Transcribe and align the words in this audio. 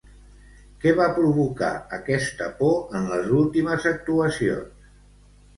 Què 0.85 0.93
va 0.99 1.09
provocar 1.17 1.69
aquesta 1.99 2.47
por 2.63 2.97
en 3.01 3.05
les 3.13 3.29
últimes 3.43 3.87
actuacions? 3.95 4.93